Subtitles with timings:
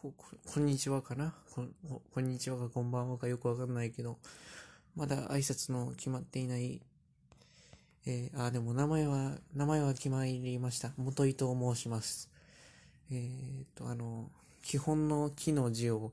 [0.00, 1.34] こ、こんにちはかな？
[1.52, 1.70] こん
[2.14, 4.16] こんにちはかこんばんはかよくわかんないけど、
[4.94, 6.80] まだ挨拶の決まっていない、
[8.06, 10.92] えー、あ、でも名前は、名前は決まりました。
[10.98, 12.30] 元井と申します。
[13.10, 14.30] えー、っと、あの、
[14.62, 16.12] 基本の木の字を、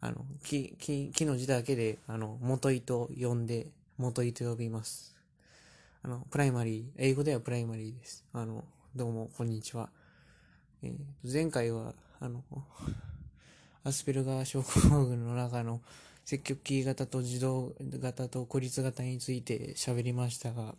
[0.00, 5.14] あの、木、木、木の字だけで、あの、元井と呼んで、元井と呼びます。
[6.02, 8.24] あの、プライマリー、英語ではプライマリーです。
[8.32, 8.64] あの、
[8.96, 9.88] どうも、こんにちは。
[10.82, 12.42] えー、前回は、あの、
[13.86, 15.82] アスペルガー症候群の中の
[16.24, 20.74] 積極キー型と自動型と孤立型について喋りましたが、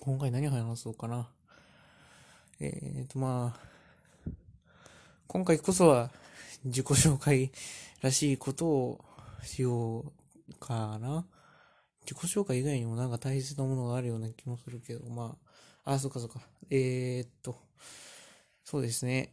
[0.00, 1.28] 今回何話そうかな。
[2.58, 4.32] えっ、と、まあ、
[5.28, 6.10] 今回こそは
[6.64, 7.52] 自己紹介
[8.02, 9.04] らしいことを
[9.44, 11.24] しようかな。
[12.02, 15.36] 自己紹介以外にもなんか大切なものがあるような気もするけど、ま
[15.84, 16.40] あ、あ、そっかそっか。
[16.70, 17.56] えー、っと、
[18.64, 19.32] そうですね。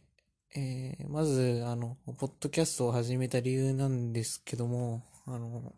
[0.56, 5.74] えー、まず、あの、ポッドキャストを始めた理由なんですけども、あの、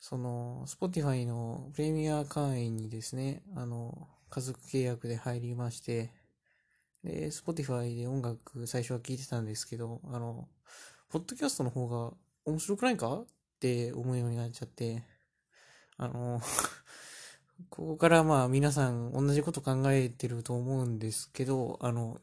[0.00, 6.10] その、Spotify のプレミア会員にですね、あの、家族契約で入りまして、
[7.04, 10.48] で、Spotify で音楽最初は聴いてたんですけど、あの、
[11.10, 13.26] ポッドキャストの方が面白くないかっ
[13.60, 15.04] て思うようになっちゃって、
[15.98, 16.40] あの、
[17.70, 22.20] ここからまあ皆さん同じこと考えてると思うんですけど、あの、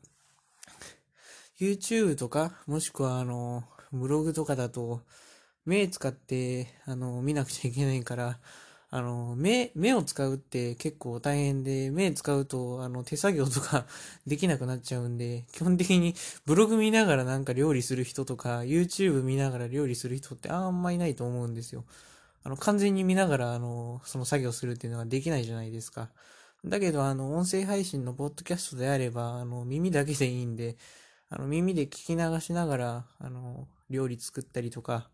[1.60, 5.02] YouTube とか、もしくはあの、ブログとかだと、
[5.66, 8.40] 目使って、あの、見なくちゃいけないから、
[8.90, 13.86] あの、目、目を使うって結構大変で、目使うと、あの、手作業とか
[14.28, 16.16] できなくなっちゃうんで、基本的に
[16.46, 21.86] ブログ見ながらなんか料理する人とか、YouTube 見ながら料理する人ってあんまいないと思うんですよ。
[22.44, 26.12] あの、完全に見ながら、あの、その作業するっていうのはできないじゃないですか。
[26.66, 30.78] だけど、あの、音声配信のポッドキャストであれば、あの、耳だけでいいんで、
[31.30, 35.10] あの、耳で聞き流しながら、あの、料理作ったりとか、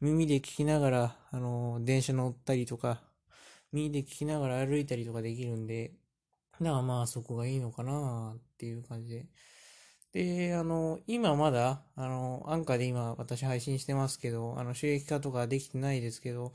[0.00, 3.02] 耳で聞きながら、あの、電車乗ったりとか、
[3.72, 5.92] 耳で聞きながら歩いたりとかできるんで、
[6.60, 9.26] だからまあそこがいいのかなっていう感じで。
[10.16, 16.54] で、あの、今まだ、あの、アンカーで今私配信してますけど、あの、収益化とかできてないですけど、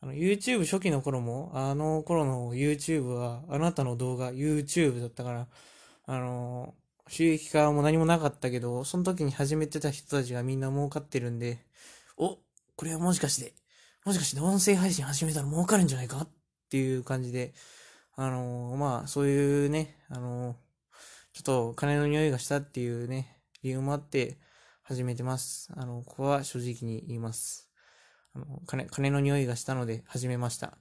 [0.00, 5.46] あの、YouTube 初期の頃も、あの頃の YouTube は、あなたの動画 YouTube だったから、
[6.06, 6.74] あの、
[7.06, 11.64] 収益化も何もなかったけど、その時に始めてた人たちがみんな儲かってるんで、
[12.16, 12.38] お、
[12.74, 13.54] これはもしかして、
[14.04, 16.28] もしかして音声配信始めたら儲かるんじゃないかっ
[16.68, 17.54] ていう感じで、
[18.16, 20.56] あのまあ、そういうね、あの
[21.38, 24.38] ちょっと金の匂いがしたっていうね、理由もあって
[24.82, 25.70] 始めてます。
[25.76, 27.70] あの、ここは正直に言います。
[28.34, 30.78] あの、金、金の匂いがしたので始めました。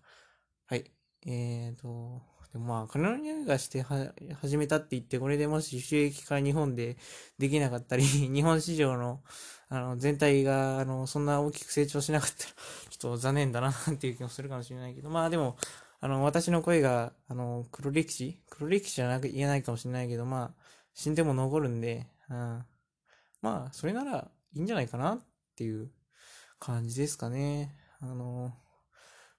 [0.65, 0.89] はい。
[1.27, 2.23] えーと、
[2.53, 6.97] でもまあ、金の匂いがしては始めたって言って、これでもし収益化日本で
[7.37, 8.03] できなかったり、
[8.33, 9.21] 日本市場の、
[9.69, 12.49] あの、全体が、あの、そんな大きく成長しなかったら、
[12.89, 15.55] ちょっと残念だなっていう気もするかもしれないけど、まあでも、
[15.99, 18.39] あの、私の声が、あの、黒歴史？
[18.49, 20.63] 黒歴史じゃなく言えないかもしれないけど、まあ、
[20.93, 22.65] 死んでも残るんで、うん。
[23.41, 25.19] まあ、それならいいんじゃないかなっ
[25.55, 25.91] ていう
[26.59, 27.73] 感じですかね。
[27.99, 28.53] あの、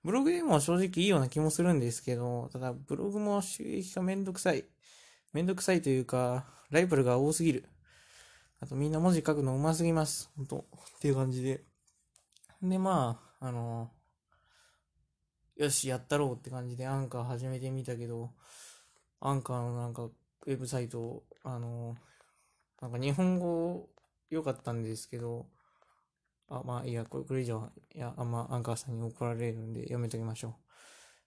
[0.02, 4.64] ブログでも正直いいような気もするんですけど、ただ、ブログも収益がめんどくさい。
[5.32, 7.66] めんどくさいというか、ライバルが多すぎる。
[8.60, 10.30] あとみんな文字書くの上手すぎます。
[10.36, 10.64] 本当っ
[11.00, 11.62] ていう感じで。
[12.62, 13.92] で、まあ、あの、
[15.58, 18.30] よし、やったろうって感じでアンカー始めてみたけど、
[19.20, 21.96] アンカーのなんか、ウェブサイト、あの、
[22.80, 23.88] なんか日本語
[24.30, 25.46] 良かったんですけど、
[26.48, 30.67] あ、まあいいや、これこれ以上、いや、あんまアンカーさんに怒られるんでやめときましょう。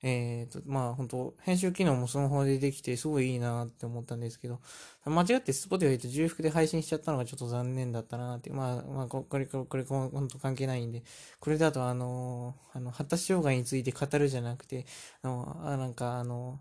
[0.04, 4.60] えっ、ー、と、まあ本当編集機能もスマホでできてすごいいいなって思ったんですけど、
[5.06, 11.04] 間違って Spotify と重複で配信しちゃったのがちょっと残念だったなって、まあ、まあ、これ、これ、これ、本当関係ないんで、
[11.40, 14.86] これだとあの、あの、発達障害について語るじゃなくて、
[15.22, 16.60] あの、あなんかあの、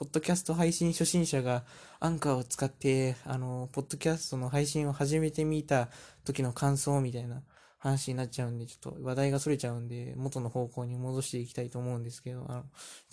[0.00, 1.62] ポッドキャスト配信初心者が
[1.98, 5.90] アンカーを使って、あの、ポッドキャストの配信を始めてみた
[6.24, 7.42] 時の感想みたいな、
[7.80, 12.64] 話になっちゃうんで、ちょっと話題が逸れちゃうんで、元の方向に戻していきたいと思うんですけど、あの、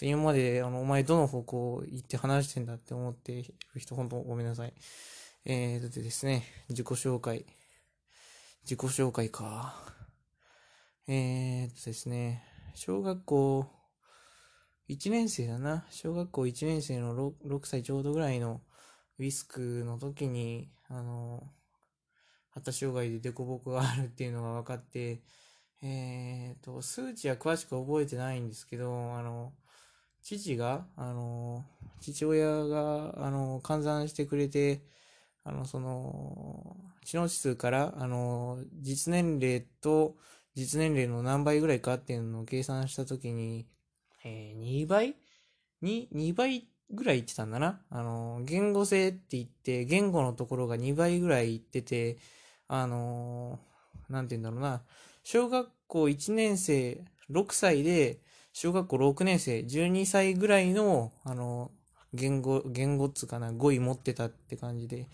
[0.01, 3.43] 今まで、あの、お前どの方向行って話してんだって思って
[3.73, 4.73] る人、本当ごめんなさい。
[5.45, 7.45] えーとでですね、自己紹介。
[8.63, 9.73] 自己紹介か。
[11.07, 12.43] えーとですね、
[12.75, 13.65] 小学校
[14.89, 15.85] 1年生だな。
[15.89, 18.59] 小学校1年生の 6, 6歳ちょうどぐらいの
[19.17, 21.43] ウィスクの時に、あの、
[22.57, 25.21] 発達障害で凸凹があるっていうのが分かって、
[25.83, 29.53] えっ、ー、と、数値は詳しく覚えてないんですけど、あの、
[30.23, 31.65] 父が、あの、
[32.01, 34.81] 父親が、あの、換算してくれて、
[35.43, 36.75] あの、その、
[37.05, 40.17] 知能指数から、あの、実年齢と
[40.57, 43.67] 実年齢の何倍ぐらいかっていうのを計算したときに、
[44.25, 45.15] えー、2倍？
[45.83, 47.79] に、2倍ぐらい言ってたんだな。
[47.91, 52.17] あの、言語性って言って、言語のところが2倍ぐらい言ってて、
[52.67, 53.59] あの、
[54.09, 54.81] なんて言うんだろうな。
[55.23, 58.19] 小学校1年生、6歳で、
[58.53, 61.71] 小学校6年生、12歳ぐらいの、あの、
[62.13, 65.07] 言語、言語っつうかな、語彙持ってたって感じで、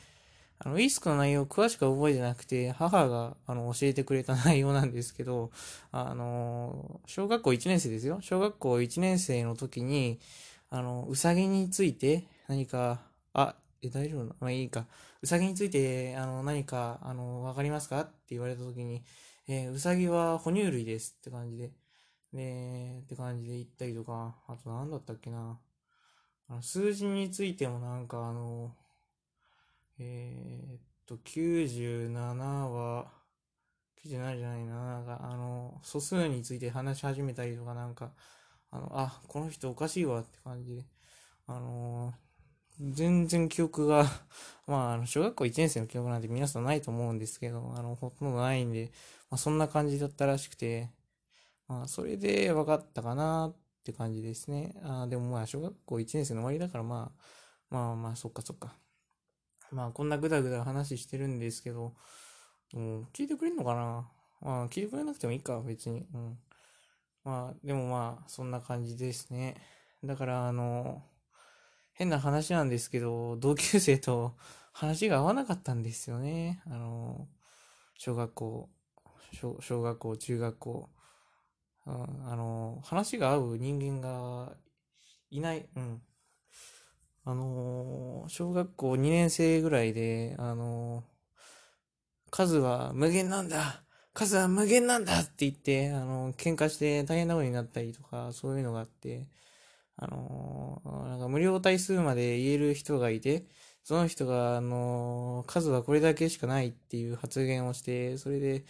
[0.59, 5.51] あの、ウィスクの内容詳しく覚えてなくて、母が、あの、教えてくれた内容なんですけど、
[5.91, 8.19] あの、小学校1年生ですよ。
[8.21, 10.19] 小学校1年生の時に、
[10.69, 13.01] あの、うさぎについて何か、
[13.33, 14.85] あ、え、大丈夫なまあいいか。
[15.23, 18.01] うさぎについて、あの、何か、あの、わかりますか？
[18.01, 19.05] って言われた時に、
[19.47, 21.71] えー、うさぎは哺乳類ですって感じで、
[22.33, 25.59] で、って感じで言ったりとか、あと何だったっけな。
[26.49, 28.75] あの数字についてもなんかあの、
[29.99, 33.11] えー、っと、97は、
[34.03, 38.11] 97じゃないな、なんか、あの、素数について話し始めたりとか、なんか、
[38.71, 40.85] あの、あ、この人おかしいわって感じで、
[41.47, 42.13] あの
[42.79, 44.05] 全然記憶が
[44.67, 48.91] まあ、あの、小学校1年生の記憶なんて皆さんないと思うんですけど、あの、ほとんどないんで、
[49.29, 50.89] まあ、そんな感じだったらしくて、
[51.67, 54.75] まあ、それで分かったかなって感じですね。
[54.83, 57.11] あでもまあ、小学校1年生の終わりだから、ま
[57.71, 58.75] あ、まあまあ、そっかそっか。
[59.71, 61.95] まあ、こんなぐだぐだ話してるんですけど、
[62.73, 64.11] うん、聞いてくれんのかな？
[64.41, 66.05] まあ、聞いてくれなくてもいいか、別に。
[66.13, 66.39] うん。
[67.23, 69.55] まあ、でもまあ、そんな感じですね。
[70.03, 71.01] だから、あの、
[71.93, 74.35] 変な話なんですけど、同級生と
[74.71, 76.61] 話が合わなかったんですよね。
[76.65, 77.27] あの、
[77.97, 78.69] 小学校、
[79.31, 80.89] 小小学校、中学校、
[81.85, 81.93] うん、
[82.31, 84.53] あの、話が合う人間が
[85.29, 86.01] いない、うん。
[87.25, 91.03] あの、小学校2年生ぐらいで、あの、
[92.31, 99.27] 数は無限なんだ数は無限なんだって言って、あの、喧嘩して大変なことになったりとか、そういうのがあって、
[99.97, 103.45] あのなんか無料対数まで言える人がいて、
[103.83, 108.63] その人が、あの数はこれだけしかないっていう発言をして、それで、違う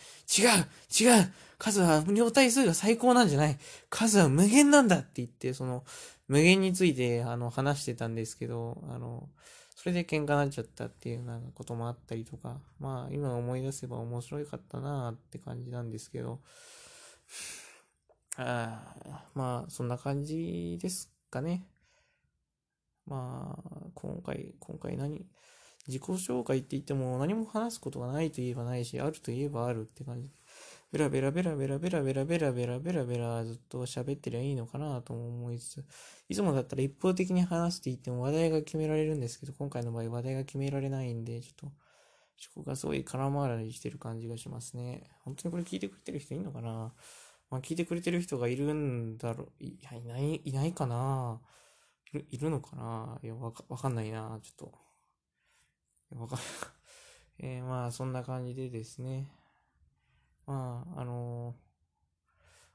[0.99, 3.57] 違う数は無料対数が最高なんじゃない。
[3.91, 5.83] 数は無限なんだって言って、その、
[6.27, 9.29] 無限について、あの、話してたんですけど、あの、
[9.75, 16.39] それで喧嘩になっちゃったっていうなんかこともあったりとか、まあ、今思い出せば面白かったなって感じなんですけど、
[18.37, 18.81] あ
[19.35, 21.65] まあ、そんな感じですかね。
[23.07, 25.25] まあ、今回、今回何
[25.87, 30.31] 自己紹介って言っても何も話すことがないと言えばないし、あると言えばあるって感じ。
[30.91, 35.85] ベラベラベラベラベラベラベラベラベラベラずっと喋ってりゃいいのかなとも思いつつ、
[36.29, 41.65] いつもだったら一方的に話していっても話題が決められるんですけど、今回の場合話題が決められないんで、ちょっと、
[42.55, 45.09] 思考がすごい空回りしてる感じがしますね。
[45.23, 46.93] 本当にこれ聞いてくれてる人いんのかな？
[47.53, 51.39] まあ聞いてくれてる人がいるんだろう、いや、いない、いないかな
[52.11, 54.69] いる、いるのかないや、わか、わかんないなちょっ
[56.09, 56.17] と。
[56.17, 56.47] わかんない。
[57.37, 59.29] えー、まあ、そんな感じでですね。
[60.47, 61.55] まあ、あのー、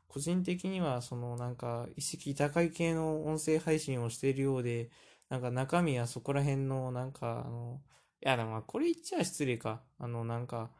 [0.07, 4.91] 個人的には、その、なんか、意識高い系の音声配信をしているようで、
[5.29, 7.83] なんか中身はそこら辺の、なんか、あの、
[8.25, 9.83] いや、でも、これ言っちゃ失礼か。
[9.99, 10.71] あの、なんか、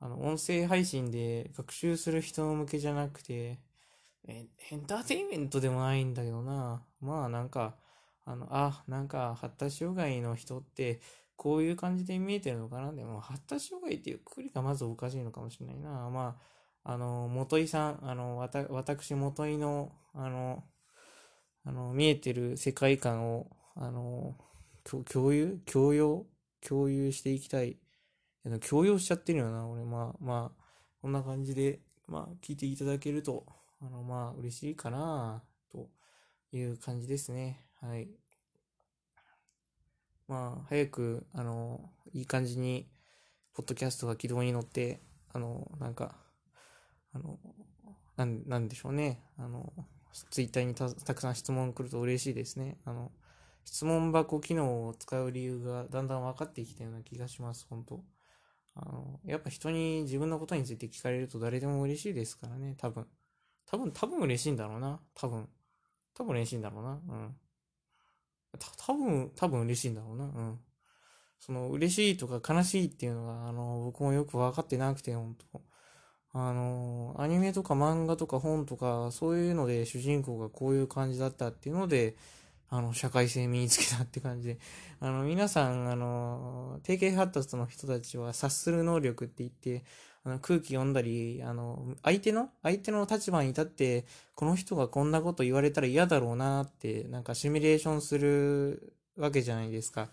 [0.00, 3.60] あの、音声配信で学習する人向けじゃなくて、
[4.28, 6.82] え、エンターテインメントでもないんだけどな。
[7.00, 7.76] まあ、なんか、
[8.24, 11.00] あの、あ、なんか、発達障害の人って、
[11.36, 16.10] こういう感じで見えてるのかなでも、発達障害っていうくくりがまずおかしいのかもしれないな。
[16.10, 16.38] ま
[16.84, 20.64] あ、あの、元井さん、あの、わた、私、元井の、あの、
[21.64, 24.36] あの、見えてる世界観を、あの、
[24.84, 26.26] 共有共有
[26.60, 27.76] 共有していきたい。
[28.68, 29.84] 共有しちゃってるよな、俺。
[29.84, 30.64] まあ、まあ、
[31.02, 33.46] こんな感じで、まあ、聞いていただけると、
[33.80, 35.88] あの、まあ、嬉しいかな、と
[36.52, 37.66] いう感じですね。
[37.80, 38.08] はい。
[40.28, 42.88] まあ、早く、あの、いい感じに、
[43.54, 45.00] ポッドキャストが軌道に乗って、
[45.32, 46.16] あの、なんか、
[47.12, 47.38] あの、
[48.16, 49.22] なん、なんでしょうね。
[49.38, 49.72] あの、
[50.30, 52.78] ツイッターにたたくさん質問来ると嬉しいですね。
[52.84, 53.12] あの、
[53.64, 58.04] 質問箱機能を使う理由がだんだん分かってきたような気がします、本当
[58.76, 63.06] あの、やっぱ人に自分のことについて聞かれると誰でも嬉しいですからね、多分。
[63.66, 65.00] 多分、多分嬉しいんだろうな。
[65.14, 65.48] 多分。
[66.14, 66.90] 多分嬉しいんだろうな。
[66.90, 67.36] うん。
[68.58, 70.24] 多分、多分嬉しいんだろうな。
[70.24, 70.60] うん。
[71.40, 75.62] その、嬉しいとか悲しいっていうのが、あの、僕もよく分かってなくて、本当
[76.38, 82.14] あの、アニメとか漫画とか本とか、そういうので主人公がこういう感じだったっていうので、
[82.68, 84.58] あの、社会性身につけたって感じで、
[85.00, 86.35] あの、皆さん、あの、
[86.86, 89.84] 定型発達の人たちは察する能力って言って、
[90.24, 94.04] あの空気読んだり、あの、相手の、相手の立場に立って、
[94.36, 100.10] この人がこんなこと言われたら嫌だろうなって、なんかシミュレーションするわけじゃないですか。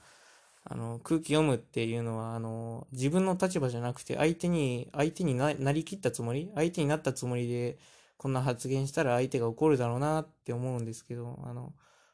[0.63, 7.77] あの、空気読むっていうのは、あの、自分の立場じゃなくて、相手に、相手になりきったつもり、相手になったつもりで、
[8.18, 11.74] こんな発言したら相手が怒るだろうなって思うんですけど、あの、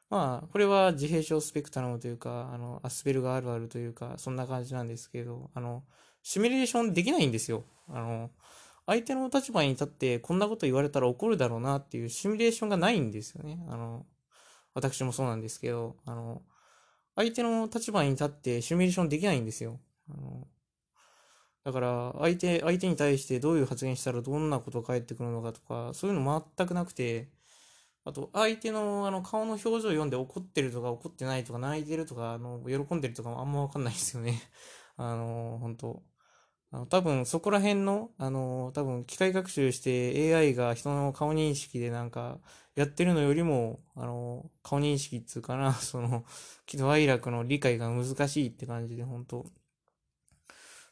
[0.09, 5.83] まあ、これは自閉症スペクトラムというか、あの、アスペルがあるあるというか、そんな感じなんですけど、あの、
[6.23, 7.63] シミュレーションできないんですよ。
[7.87, 8.31] あの、
[8.87, 13.63] 相手の立場に立ってこんなこと言われたら怒るだろうなっていうシミュレーションがないんですよね。
[13.69, 14.07] あの、
[14.73, 16.41] 私もそうなんですけど、あの、
[17.15, 19.79] 相手の立場に立ってシミュレーションできないんですよ。
[20.09, 20.47] あの
[21.63, 27.29] だから、相手、相手に対してどういう発言したらどんなことが返ってくるのかとか、そういうの全くなくて、
[28.09, 34.41] あと、相手のあの顔の表情を読んで怒ってるとか怒ってないとか泣いてるとか、あの、喜んでるとかもあんまわかんないですよね。
[34.97, 36.03] あの、本当
[36.71, 42.39] あの多分そこら辺の、あの、多分機械学習して AI が人の顔認識でなんか
[42.75, 46.25] やってるのよりも、あの、顔認識っつうかな、その、
[46.65, 49.45] 喜怒哀楽の理解が難しいって感じで、本当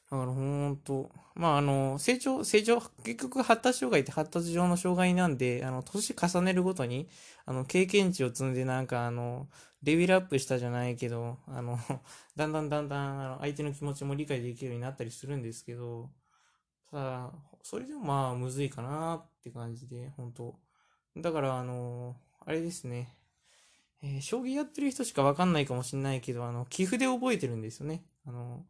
[0.10, 7.10] だからほんと、まああの、成長、成長、結局発達障害って発達上の障害なんで、あの、年重ねるごとに、
[7.46, 9.48] あの、経験値を積んでなんかあの、
[9.84, 11.78] レベルアップしたじゃないけど、あの、
[12.38, 16.10] だんだんだんだん、あの、相手の気持ちも理解できるようになったりするんですけど、
[16.90, 20.58] ただ、それでもまあ、むずいかなって感じで、本当
[21.18, 23.14] だから、あの、あれですね。
[24.02, 28.04] えー、将棋やってる人しかわかんないかもしんないけど、あの、寄付で覚えてるんですよね。
[28.26, 28.66] あの、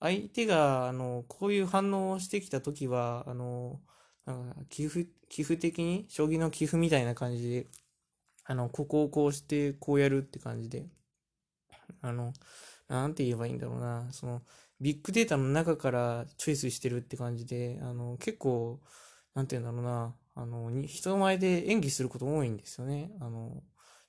[0.00, 3.80] 相手が、あの、こういう反応をしてきたときは、あの、
[4.26, 7.66] なんか寄付、寄付的に、将棋の寄付みたいな感じで、
[8.44, 10.86] あの、ここをこうして、こうやるって感じで、
[12.02, 12.32] あの、
[12.88, 14.42] なんて言えばいいんだろうな、その、
[14.80, 18.80] ビッグデータの中からチョイスしてるって感じで、あの、結構、
[19.34, 23.12] なんて言うんだろうな、あの、人前で演技すること多いんですよね。
[23.20, 23.62] あの、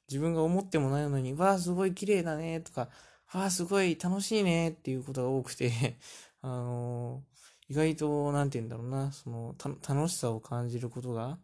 [0.09, 2.89] 自分が思ってもないのに、わあ、すごい綺麗だね、とか、
[3.33, 5.71] ああ、すごい楽しいねっていうことが多くて。
[6.41, 9.55] あのー、意外と、なんて言うんだろうな、その、
[9.87, 11.39] 楽しさを感じることが、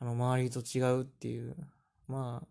[0.00, 1.56] あの、周りと違うっていう。
[2.08, 2.48] まあ、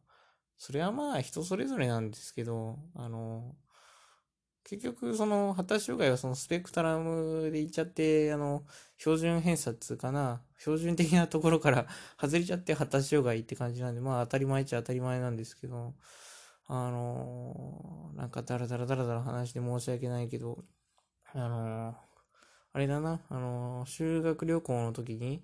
[0.57, 3.57] それはまあ人それぞれなんですけど、あの、
[4.63, 8.65] 結局、その、発達障害はそのスペクトラムでいっちゃって、あの、
[8.98, 11.88] 標準偏差値かな、標準的なところから
[12.21, 15.95] 外れちゃって発達障害って感じなんで、まあ当たり前っちゃ当たり前なんですけど、
[16.69, 20.63] あのー、なんかダラダラダラダラ話して申し訳ないけど、
[21.33, 21.95] あのー、
[22.73, 25.41] あれだな、あのー、修学旅行の時に、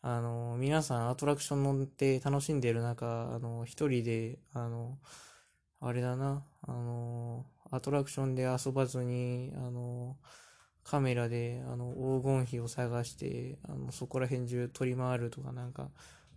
[0.00, 4.98] あの皆さんアトラクション乗って楽しんでる中、あの一人で、あの
[5.80, 10.16] あれだな、あのアトラクションで遊ばずに、あの
[10.84, 15.90] カメラで、あの、黄金比を探して、あの、そこら辺中取り回るとかなんか、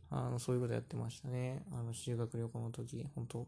[0.09, 1.63] あの、そういうことやってましたね。
[1.71, 3.47] あの、修学旅行の時、本当。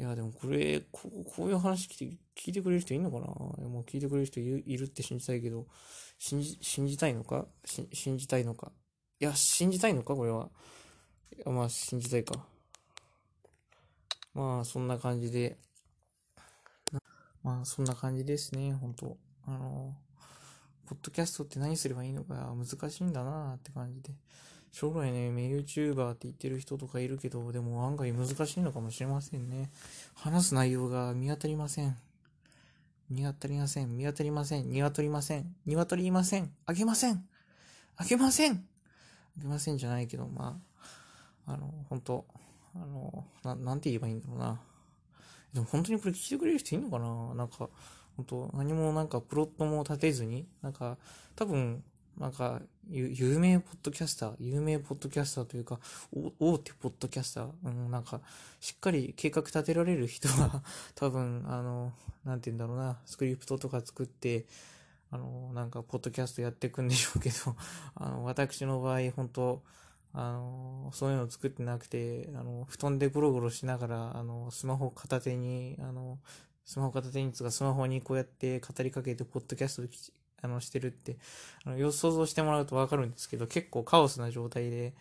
[0.00, 3.26] いや、でもこれ、ここういう話聞いてくれる人いるのかな？
[3.26, 5.66] もう聞いてくれる人いるって信じたいけど、
[6.18, 7.46] 信じ、信じたいのか？
[7.92, 8.72] 信じたいのか？
[9.20, 10.16] いや、信じたいのか？
[10.16, 10.48] これは。
[11.36, 12.46] いや、まあ、信じたいか。
[14.32, 15.58] まあ、そんな感じで。
[17.42, 19.94] まあ、そんな感じですね、本当あの、
[20.86, 24.14] ポッドキャストって何すればいいのか難しいんだなって感じで。
[24.72, 29.70] 将来ね、名 YouTuber って言ってる人とかいるけど、でも案外難しいのかもしれませんね。
[30.14, 31.96] 話す内容が見当たりません。
[33.10, 33.96] 見当たりません。
[33.96, 34.70] 見当たりません。
[34.70, 35.56] 見当たりません。
[35.66, 36.52] 見当たりません。
[36.66, 37.24] あげません。
[37.96, 38.52] あげません。
[38.52, 40.60] あげませんじゃないけど、ま
[41.46, 42.24] あ、あの、本当
[42.76, 44.60] あの、な、なんて言えばいいんだろうな。
[45.52, 47.34] でも本当にこれ聞いてくれる人いるのかな？
[47.34, 47.68] なんか、
[48.16, 50.96] 本当何もなんかプロットも立てずに、なんか、
[51.34, 51.82] 多分、
[52.20, 52.60] なんか、
[52.90, 55.80] 有名ポッドキャスター、有名ポッドキャスターというか、
[56.38, 58.20] 大手ポッドキャスター、うん、なんか、
[58.60, 60.62] しっかり計画立てられる人は、
[60.94, 61.94] 多分、あの、
[62.26, 64.44] なんて言うんだろうな、スクリプトとか作って、
[65.10, 67.56] あの、なんか、ポッドキャストやっていくんでしょうけど、
[67.96, 69.62] あの、私の場合、本当
[70.12, 76.18] あの、そういうの作ってなくて、あの、布団でゴロゴロしながら、あの、スマホ片手に、あの、
[76.66, 81.16] スマホ片手につかスマホにこうやって語りかけて、ポッドキャストあの、してるって、
[81.64, 84.94] あの、想像してもらうとわかるんですけど、結構カオスな状態で、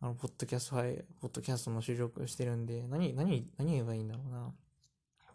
[0.00, 4.52] あの、ポッドキャスト、はい、ポッドキャストの収録してるんで、何、何、何言えばいいんだろうな。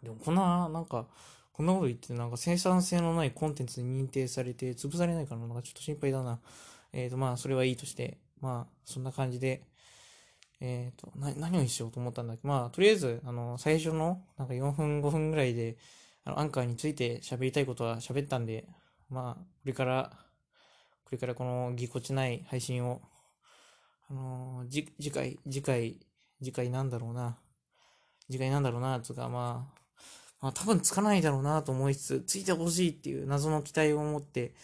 [0.02, 1.06] でも、こんな、なんか、
[1.52, 6.40] こんなこと言って、なんか生産性のないコンテンツに認定されて、潰されないかななんかちょっと心配だな。
[6.92, 9.62] えっ、ー、と、まあ、それはいいとして、まあ、そんな感じで、
[10.60, 15.76] えっ、と、な、何をしようと思ったんだっけまあ、とりあえず、あの、最初の、なんか4分、5分ぐらいで、
[16.24, 18.66] あの、アンカーについて喋りたいことは喋ったんで、
[19.12, 20.10] まあ、これから、
[21.04, 23.02] これからこのぎこちない配信を、
[24.10, 26.00] あのー、じ、次回、次回、
[26.42, 27.36] 次回なんだろうな。
[28.30, 29.80] 次回なんだろうな、つか、まあ、
[30.40, 34.54] まあ、多分つかないだろうなと思いつつ、ついてほしいっていう謎の期待を持って、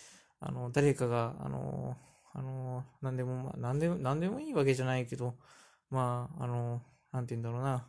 [0.41, 5.35] あの、誰かが、あのー、あのー、なんでも、まあ、なんでも、なんでもいいわけじゃないけど、
[5.91, 6.81] まあ、あの、
[7.13, 7.87] なんて言うんだろうな。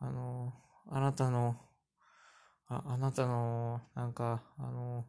[0.00, 0.52] あの、
[0.88, 1.56] あなたの、
[2.66, 5.06] あ、あなたの、なんか、あの、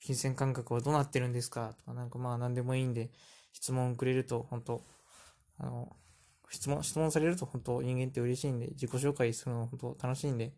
[0.00, 1.74] 金銭感覚はどうなってるんですか？
[1.78, 3.10] とか、なんかまあ何でもいいんで、
[3.52, 4.86] 質問くれると、本当
[5.58, 5.96] あの、
[6.50, 10.54] 質問、質問されると本当人間って嬉しいんで、自己紹介するの本当楽しいんで、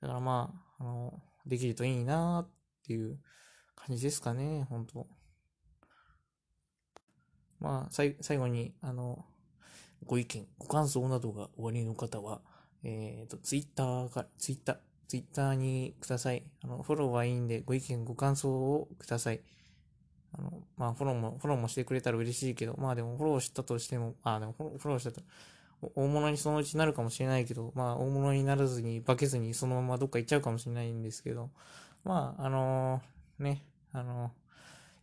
[0.00, 2.50] だからまあ、あの、できるといいなっ
[2.86, 3.18] ていう
[3.74, 5.06] 感じですかね、本当。
[7.58, 9.24] まあ、最後に、あの、
[10.04, 12.42] ご意見、ご感想などがおありの方は、
[12.82, 14.76] えっ、ー、と、ツイッターから、ツイッター、
[15.08, 16.42] ツイッターにください。
[16.64, 19.40] あの、フォローはいいんで、ご意見、ご感想をください。
[20.32, 25.20] あの、まあ、フォローも、フォローもしてくれたら嬉しいけど、まあでも、フォローしたとしても、あ、でも、フォローしたと、
[25.94, 31.50] 大物にそのうちなるかもしれないけど、まあ、大物にならずに、化けずに、そのままどっか行っちゃうかもしれないんですけど、
[32.04, 34.28] まあ、あのー、ね、あの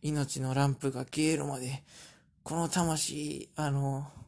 [0.02, 1.82] ー、命のランプが消えるまで、
[2.42, 4.24] この魂、あのー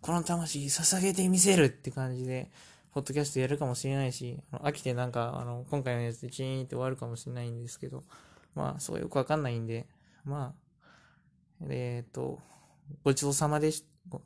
[0.00, 2.50] この魂捧げてみせるって感じで、
[2.92, 8.04] ポッドキャストやるかもしれないし、飽きてなんか、あの、今回のやつでチーンって終わるかもしれないんですけど、
[8.54, 9.86] まあ、そうよくわかんないんで、
[10.24, 10.54] ま
[11.62, 12.40] あ、えっ、ー、と、
[13.04, 14.22] ごちそうさまでし、ご、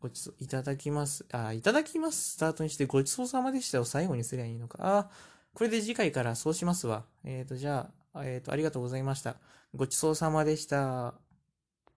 [0.00, 1.26] ごちそう、いただきます。
[1.30, 2.32] あ、いただきます。
[2.32, 4.78] スタートにして、ごちそうさまでしたを最後にすりゃいいのか。
[4.80, 5.10] あ、
[5.52, 7.04] これで次回からそうしますわ。
[7.24, 9.36] えっ、ー、と、じゃあ、えっ、ー、と、ありがとうございました。
[9.74, 11.14] ごちそうさまでした。